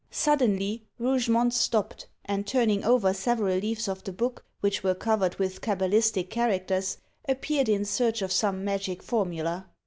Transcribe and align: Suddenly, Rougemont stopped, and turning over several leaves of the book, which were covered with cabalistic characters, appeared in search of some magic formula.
Suddenly, 0.09 0.83
Rougemont 0.97 1.53
stopped, 1.53 2.07
and 2.25 2.47
turning 2.47 2.83
over 2.83 3.13
several 3.13 3.59
leaves 3.59 3.87
of 3.87 4.03
the 4.03 4.11
book, 4.11 4.43
which 4.59 4.83
were 4.83 4.95
covered 4.95 5.35
with 5.35 5.61
cabalistic 5.61 6.31
characters, 6.31 6.97
appeared 7.29 7.69
in 7.69 7.85
search 7.85 8.23
of 8.23 8.31
some 8.31 8.65
magic 8.65 9.03
formula. 9.03 9.69